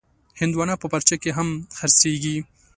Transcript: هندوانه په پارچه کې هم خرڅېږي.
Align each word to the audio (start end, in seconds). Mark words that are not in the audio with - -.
هندوانه 0.39 0.75
په 0.81 0.87
پارچه 0.91 1.15
کې 1.21 1.31
هم 1.37 1.47
خرڅېږي. 1.77 2.37